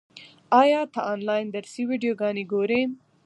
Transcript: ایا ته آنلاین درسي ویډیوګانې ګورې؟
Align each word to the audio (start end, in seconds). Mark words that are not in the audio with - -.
ایا 0.61 0.81
ته 0.93 0.99
آنلاین 1.13 1.45
درسي 1.55 1.83
ویډیوګانې 1.89 2.43
ګورې؟ 2.51 2.81